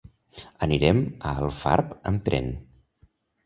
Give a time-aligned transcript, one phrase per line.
[0.67, 2.53] Anirem a Alfarb amb tren.